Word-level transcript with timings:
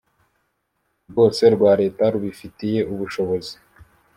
rwose 1.09 1.43
rwa 1.55 1.71
Leta 1.81 2.03
rubifitiye 2.13 2.79
ubushobozi 2.93 3.53